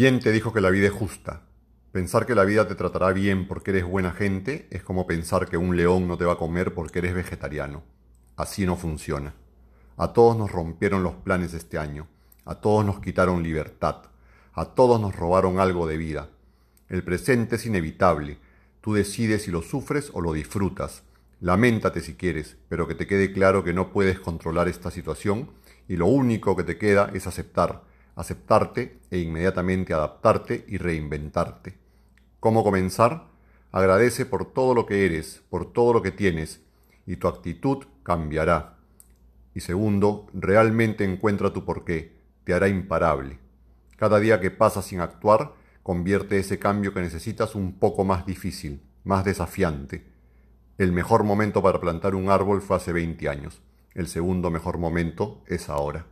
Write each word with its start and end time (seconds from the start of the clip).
¿Quién 0.00 0.18
te 0.18 0.32
dijo 0.32 0.54
que 0.54 0.62
la 0.62 0.70
vida 0.70 0.86
es 0.86 0.94
justa? 0.94 1.42
Pensar 1.92 2.24
que 2.24 2.34
la 2.34 2.46
vida 2.46 2.66
te 2.66 2.74
tratará 2.74 3.12
bien 3.12 3.46
porque 3.46 3.70
eres 3.70 3.84
buena 3.84 4.12
gente 4.12 4.66
es 4.70 4.82
como 4.82 5.06
pensar 5.06 5.46
que 5.46 5.58
un 5.58 5.76
león 5.76 6.08
no 6.08 6.16
te 6.16 6.24
va 6.24 6.32
a 6.32 6.38
comer 6.38 6.72
porque 6.72 7.00
eres 7.00 7.12
vegetariano. 7.12 7.82
Así 8.34 8.64
no 8.64 8.76
funciona. 8.76 9.34
A 9.98 10.14
todos 10.14 10.38
nos 10.38 10.50
rompieron 10.50 11.02
los 11.02 11.16
planes 11.16 11.52
este 11.52 11.76
año. 11.76 12.08
A 12.46 12.54
todos 12.54 12.82
nos 12.82 13.00
quitaron 13.00 13.42
libertad. 13.42 13.96
A 14.54 14.64
todos 14.74 14.98
nos 14.98 15.14
robaron 15.14 15.60
algo 15.60 15.86
de 15.86 15.98
vida. 15.98 16.30
El 16.88 17.04
presente 17.04 17.56
es 17.56 17.66
inevitable. 17.66 18.38
Tú 18.80 18.94
decides 18.94 19.42
si 19.42 19.50
lo 19.50 19.60
sufres 19.60 20.12
o 20.14 20.22
lo 20.22 20.32
disfrutas. 20.32 21.02
Lamentate 21.40 22.00
si 22.00 22.14
quieres, 22.14 22.56
pero 22.70 22.88
que 22.88 22.94
te 22.94 23.06
quede 23.06 23.34
claro 23.34 23.64
que 23.64 23.74
no 23.74 23.92
puedes 23.92 24.18
controlar 24.18 24.66
esta 24.66 24.90
situación 24.90 25.50
y 25.88 25.96
lo 25.96 26.06
único 26.06 26.56
que 26.56 26.64
te 26.64 26.78
queda 26.78 27.10
es 27.12 27.26
aceptar 27.26 27.89
aceptarte 28.20 28.98
e 29.10 29.18
inmediatamente 29.18 29.94
adaptarte 29.94 30.64
y 30.68 30.76
reinventarte. 30.76 31.78
¿Cómo 32.38 32.62
comenzar? 32.62 33.28
Agradece 33.72 34.26
por 34.26 34.52
todo 34.52 34.74
lo 34.74 34.86
que 34.86 35.06
eres, 35.06 35.42
por 35.48 35.72
todo 35.72 35.92
lo 35.92 36.02
que 36.02 36.10
tienes, 36.10 36.60
y 37.06 37.16
tu 37.16 37.28
actitud 37.28 37.84
cambiará. 38.02 38.76
Y 39.54 39.60
segundo, 39.60 40.26
realmente 40.32 41.04
encuentra 41.04 41.52
tu 41.52 41.64
porqué, 41.64 42.16
te 42.44 42.54
hará 42.54 42.68
imparable. 42.68 43.38
Cada 43.96 44.20
día 44.20 44.40
que 44.40 44.50
pasa 44.50 44.82
sin 44.82 45.00
actuar, 45.00 45.54
convierte 45.82 46.38
ese 46.38 46.58
cambio 46.58 46.92
que 46.92 47.00
necesitas 47.00 47.54
un 47.54 47.78
poco 47.78 48.04
más 48.04 48.26
difícil, 48.26 48.82
más 49.04 49.24
desafiante. 49.24 50.06
El 50.78 50.92
mejor 50.92 51.24
momento 51.24 51.62
para 51.62 51.80
plantar 51.80 52.14
un 52.14 52.30
árbol 52.30 52.62
fue 52.62 52.76
hace 52.76 52.92
20 52.92 53.28
años. 53.28 53.62
El 53.94 54.08
segundo 54.08 54.50
mejor 54.50 54.78
momento 54.78 55.42
es 55.46 55.68
ahora. 55.68 56.06